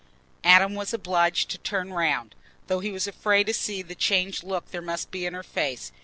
Adam 0.43 0.73
was 0.73 0.95
obliged 0.95 1.47
to 1.47 1.59
turn 1.59 1.93
round, 1.93 2.33
though 2.65 2.79
he 2.79 2.89
was 2.89 3.05
afraid 3.05 3.45
to 3.45 3.53
see 3.53 3.83
the 3.83 3.93
changed 3.93 4.43
look 4.43 4.71
there 4.71 4.81
must 4.81 5.11
be 5.11 5.27
in 5.27 5.35
her 5.35 5.43
face. 5.43 5.91